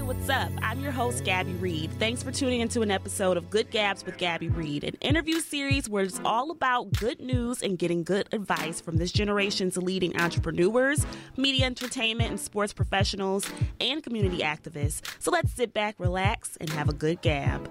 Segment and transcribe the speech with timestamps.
[0.00, 0.50] Hey, what's up?
[0.62, 1.90] I'm your host, Gabby Reed.
[1.98, 5.90] Thanks for tuning into an episode of Good Gabs with Gabby Reed, an interview series
[5.90, 11.04] where it's all about good news and getting good advice from this generation's leading entrepreneurs,
[11.36, 13.46] media entertainment and sports professionals,
[13.78, 15.02] and community activists.
[15.18, 17.70] So let's sit back, relax, and have a good gab.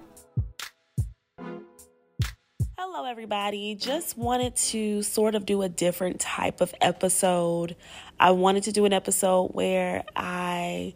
[2.78, 3.74] Hello, everybody.
[3.74, 7.74] Just wanted to sort of do a different type of episode.
[8.20, 10.94] I wanted to do an episode where I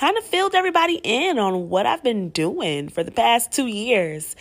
[0.00, 4.34] kind of filled everybody in on what I've been doing for the past two years.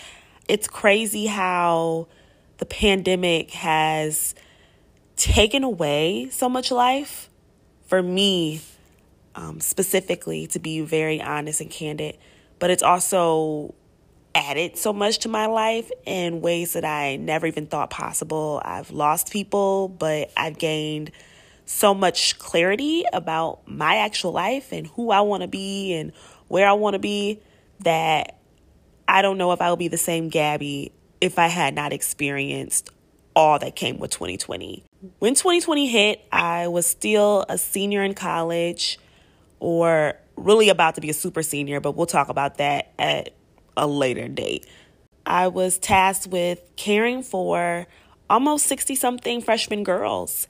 [0.47, 2.07] It's crazy how
[2.59, 4.35] the pandemic has
[5.17, 7.29] taken away so much life.
[7.87, 8.61] For me,
[9.35, 12.17] um, specifically, to be very honest and candid,
[12.59, 13.75] but it's also
[14.33, 18.61] added so much to my life in ways that I never even thought possible.
[18.63, 21.11] I've lost people, but I've gained
[21.69, 26.11] so much clarity about my actual life and who I want to be and
[26.47, 27.39] where I want to be
[27.81, 28.39] that
[29.07, 32.89] I don't know if I would be the same Gabby if I had not experienced
[33.35, 34.83] all that came with 2020.
[35.19, 38.97] When 2020 hit, I was still a senior in college
[39.59, 43.35] or really about to be a super senior, but we'll talk about that at
[43.77, 44.65] a later date.
[45.23, 47.85] I was tasked with caring for
[48.27, 50.47] almost 60 something freshman girls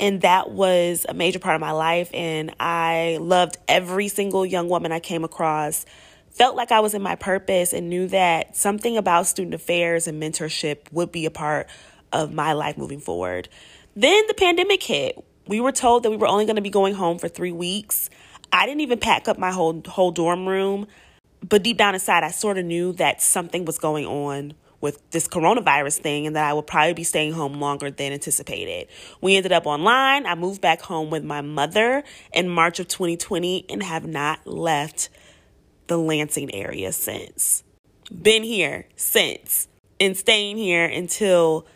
[0.00, 2.10] and that was a major part of my life.
[2.14, 5.84] And I loved every single young woman I came across.
[6.30, 10.22] Felt like I was in my purpose and knew that something about student affairs and
[10.22, 11.68] mentorship would be a part
[12.12, 13.48] of my life moving forward.
[13.96, 15.22] Then the pandemic hit.
[15.48, 18.10] We were told that we were only going to be going home for three weeks.
[18.52, 20.86] I didn't even pack up my whole whole dorm room,
[21.46, 25.26] but deep down inside, I sort of knew that something was going on with this
[25.26, 28.88] coronavirus thing and that I would probably be staying home longer than anticipated.
[29.20, 30.26] We ended up online.
[30.26, 35.08] I moved back home with my mother in March of 2020 and have not left
[35.88, 37.64] the Lansing area since.
[38.22, 39.68] Been here since
[40.00, 41.66] and staying here until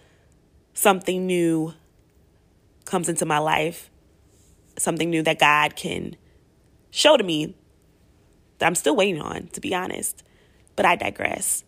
[0.74, 1.74] something new
[2.84, 3.90] comes into my life,
[4.78, 6.16] something new that God can
[6.90, 7.56] show to me
[8.58, 10.22] that I'm still waiting on, to be honest.
[10.76, 11.64] But I digress.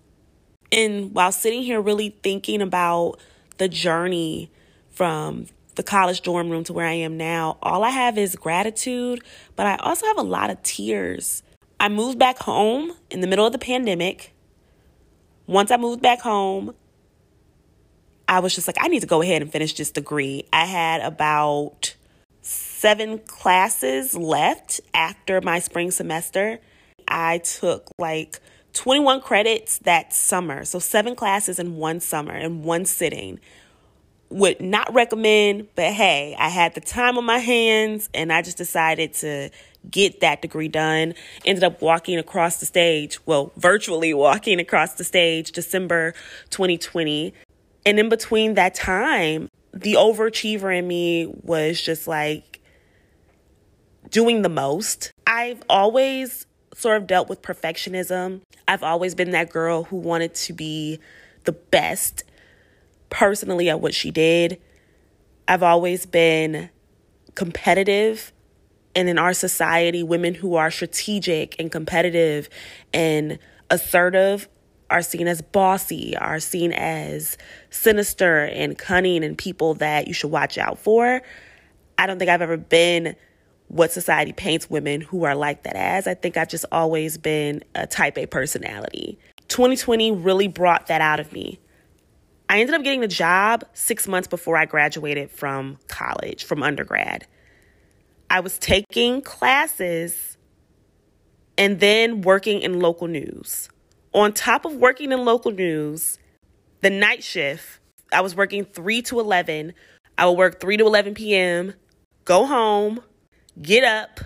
[0.75, 3.21] And while sitting here really thinking about
[3.59, 4.51] the journey
[4.91, 5.47] from
[5.77, 9.21] the college dorm room to where I am now, all I have is gratitude,
[9.55, 11.45] but I also have a lot of tears.
[11.79, 14.33] I moved back home in the middle of the pandemic.
[15.47, 16.75] Once I moved back home,
[18.27, 20.45] I was just like, I need to go ahead and finish this degree.
[20.53, 21.95] I had about
[22.43, 26.59] seven classes left after my spring semester.
[27.07, 28.41] I took like
[28.75, 30.65] 21 credits that summer.
[30.65, 33.41] So, seven classes in one summer, in one sitting.
[34.31, 38.57] Would not recommend, but hey, I had the time on my hands and I just
[38.57, 39.51] decided to
[39.89, 41.15] get that degree done.
[41.45, 46.15] Ended up walking across the stage, well, virtually walking across the stage December
[46.51, 47.33] 2020.
[47.87, 52.61] And in between that time, the overachiever in me was just like
[54.11, 55.13] doing the most.
[55.27, 58.43] I've always sort of dealt with perfectionism.
[58.67, 60.99] I've always been that girl who wanted to be
[61.45, 62.25] the best
[63.11, 64.61] personally at what she did.
[65.47, 66.71] I've always been
[67.35, 68.33] competitive.
[68.97, 72.49] And in our society, women who are strategic and competitive
[72.93, 73.39] and
[73.71, 74.49] assertive
[74.91, 77.37] are seen as bossy, are seen as
[77.71, 81.23] sinister and cunning and people that you should watch out for.
[81.99, 83.17] I don't think I've ever been
[83.75, 86.07] what society paints women who are like that as.
[86.07, 89.19] I think I've just always been a type A personality.
[89.49, 91.59] 2020 really brought that out of me.
[92.49, 97.27] I ended up getting a job six months before I graduated from college, from undergrad.
[98.31, 100.39] I was taking classes
[101.59, 103.69] and then working in local news.
[104.13, 106.21] On top of working in local news,
[106.81, 107.81] the night shift,
[108.13, 109.75] I was working 3 to 11.
[110.17, 111.75] I would work 3 to 11 p.m.,
[112.25, 113.03] go home,
[113.61, 114.21] get up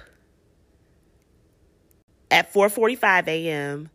[2.30, 3.90] at 4:45 a.m.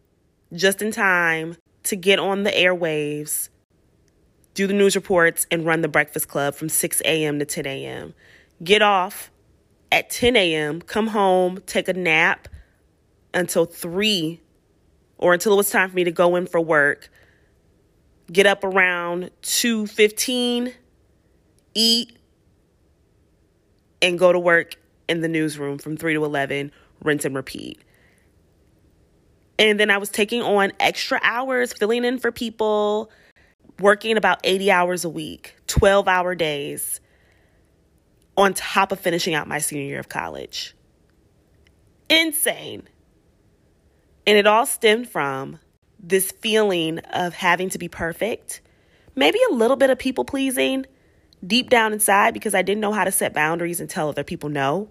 [0.54, 3.50] just in time to get on the airwaves,
[4.54, 7.40] do the news reports and run the breakfast club from 6 a.m.
[7.40, 8.14] to 10 a.m.
[8.64, 9.32] Get off
[9.92, 12.48] at 10 a.m., come home, take a nap
[13.34, 14.40] until 3
[15.18, 17.10] or until it was time for me to go in for work.
[18.32, 20.74] Get up around 2:15,
[21.74, 22.18] eat
[24.02, 24.76] and go to work
[25.08, 26.72] in the newsroom from 3 to 11,
[27.04, 27.82] rinse and repeat.
[29.60, 33.12] And then I was taking on extra hours, filling in for people,
[33.80, 37.00] working about 80 hours a week, 12 hour days,
[38.36, 40.76] on top of finishing out my senior year of college.
[42.10, 42.84] Insane.
[44.26, 45.60] And it all stemmed from
[46.00, 48.62] this feeling of having to be perfect,
[49.16, 50.86] maybe a little bit of people pleasing
[51.46, 54.50] deep down inside because I didn't know how to set boundaries and tell other people
[54.50, 54.90] no.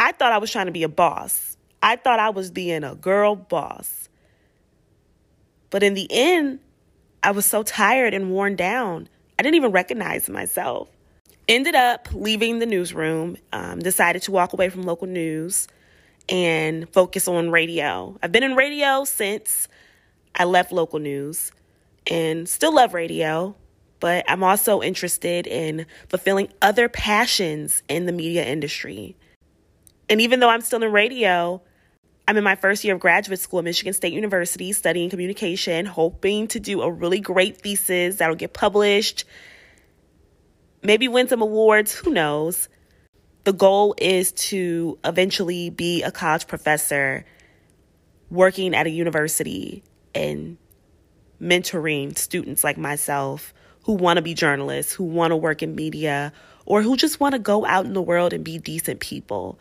[0.00, 1.58] I thought I was trying to be a boss.
[1.82, 4.08] I thought I was being a girl boss.
[5.68, 6.60] But in the end,
[7.22, 10.88] I was so tired and worn down, I didn't even recognize myself.
[11.48, 15.68] Ended up leaving the newsroom, um, decided to walk away from local news
[16.30, 18.16] and focus on radio.
[18.22, 19.68] I've been in radio since
[20.34, 21.52] I left local news
[22.06, 23.54] and still love radio,
[23.98, 29.14] but I'm also interested in fulfilling other passions in the media industry.
[30.10, 31.62] And even though I'm still in radio,
[32.26, 36.48] I'm in my first year of graduate school at Michigan State University studying communication, hoping
[36.48, 39.24] to do a really great thesis that'll get published,
[40.82, 42.68] maybe win some awards, who knows.
[43.44, 47.24] The goal is to eventually be a college professor
[48.30, 50.58] working at a university and
[51.40, 53.54] mentoring students like myself
[53.84, 56.32] who want to be journalists, who want to work in media,
[56.66, 59.58] or who just want to go out in the world and be decent people.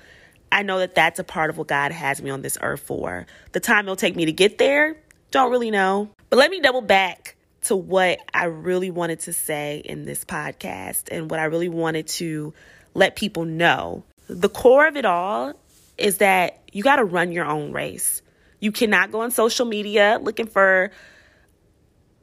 [0.51, 3.25] I know that that's a part of what God has me on this earth for.
[3.51, 4.97] The time it'll take me to get there,
[5.31, 6.09] don't really know.
[6.29, 11.09] But let me double back to what I really wanted to say in this podcast
[11.11, 12.53] and what I really wanted to
[12.93, 14.03] let people know.
[14.27, 15.53] The core of it all
[15.97, 18.21] is that you got to run your own race.
[18.59, 20.91] You cannot go on social media looking for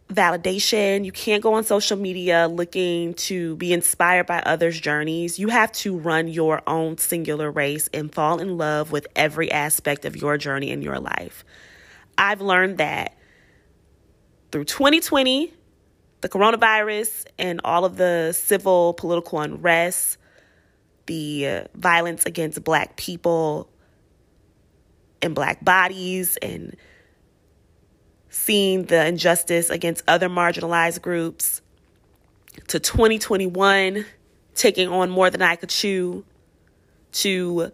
[0.09, 1.05] validation.
[1.05, 5.39] You can't go on social media looking to be inspired by others' journeys.
[5.39, 10.05] You have to run your own singular race and fall in love with every aspect
[10.05, 11.45] of your journey in your life.
[12.17, 13.17] I've learned that
[14.53, 15.53] through 2020,
[16.21, 20.19] the coronavirus, and all of the civil political unrest,
[21.07, 23.69] the uh, violence against Black people
[25.21, 26.77] and Black bodies, and
[28.47, 31.61] seeing the injustice against other marginalized groups,
[32.69, 34.07] to 2021,
[34.55, 36.25] taking on more than I could chew,
[37.13, 37.73] to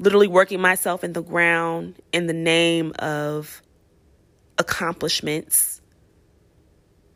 [0.00, 3.62] literally working myself in the ground in the name of
[4.58, 5.80] accomplishments,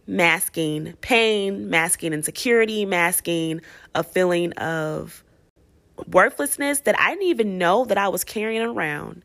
[0.06, 3.62] masking pain, masking insecurity, masking
[3.96, 5.24] a feeling of
[6.06, 9.22] worthlessness that I didn't even know that I was carrying around.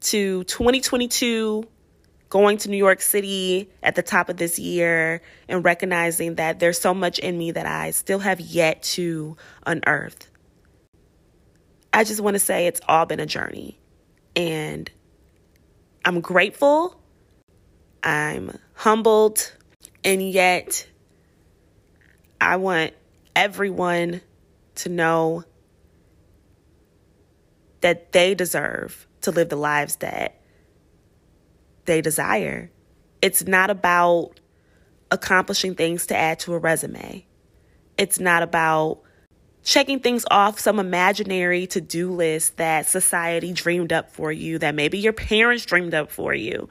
[0.00, 1.64] To 2022,
[2.32, 5.20] going to New York City at the top of this year
[5.50, 9.36] and recognizing that there's so much in me that I still have yet to
[9.66, 10.30] unearth.
[11.92, 13.78] I just want to say it's all been a journey.
[14.34, 14.90] And
[16.06, 16.98] I'm grateful,
[18.02, 19.52] I'm humbled,
[20.02, 20.88] and yet
[22.40, 22.94] I want
[23.36, 24.22] everyone
[24.76, 25.44] to know
[27.82, 30.41] that they deserve to live the lives that
[31.84, 32.70] they desire.
[33.20, 34.40] It's not about
[35.10, 37.26] accomplishing things to add to a resume.
[37.98, 39.02] It's not about
[39.62, 44.74] checking things off some imaginary to do list that society dreamed up for you, that
[44.74, 46.68] maybe your parents dreamed up for you.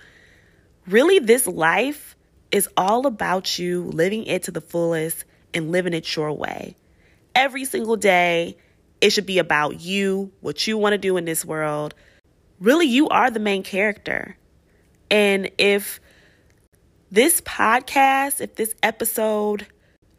[0.87, 2.15] Really, this life
[2.51, 5.23] is all about you living it to the fullest
[5.53, 6.75] and living it your way.
[7.33, 8.57] Every single day,
[8.99, 11.93] it should be about you, what you want to do in this world.
[12.59, 14.37] Really, you are the main character.
[15.11, 15.99] And if
[17.11, 19.67] this podcast, if this episode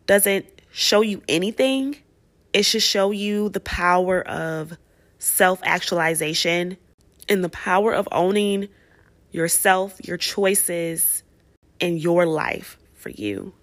[0.06, 1.96] doesn't show you anything,
[2.52, 4.76] it should show you the power of
[5.18, 6.76] self actualization
[7.28, 8.68] and the power of owning
[9.30, 11.22] yourself, your choices,
[11.80, 13.54] and your life for you.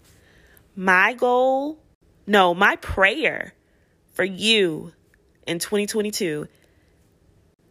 [0.76, 1.78] My goal,
[2.26, 3.54] no, my prayer
[4.14, 4.94] for you
[5.46, 6.48] in 2022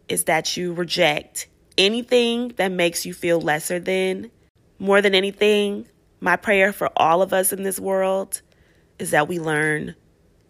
[0.07, 1.47] is that you reject
[1.79, 4.29] anything that makes you feel lesser than,
[4.77, 5.87] more than anything,
[6.19, 8.41] my prayer for all of us in this world
[8.99, 9.95] is that we learn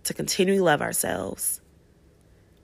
[0.03, 1.61] to continually love ourselves.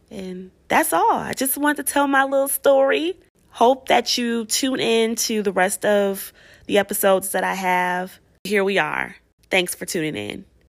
[0.09, 1.11] And that's all.
[1.11, 3.17] I just wanted to tell my little story.
[3.49, 6.33] Hope that you tune in to the rest of
[6.65, 8.19] the episodes that I have.
[8.43, 9.15] Here we are.
[9.49, 10.45] Thanks for tuning in.